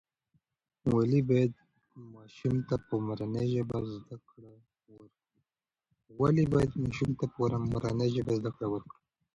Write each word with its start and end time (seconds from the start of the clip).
ولې 0.93 1.19
باید 1.29 1.53
ماشوم 2.13 2.55
ته 2.67 2.75
په 2.87 2.95
مورنۍ 3.05 3.47
ژبه 8.25 8.35
زده 8.39 8.51
کړه 8.53 8.67
ورکړو؟ 8.73 8.99